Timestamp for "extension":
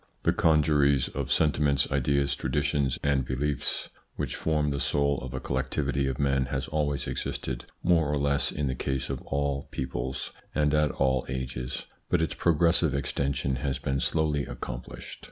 12.95-13.57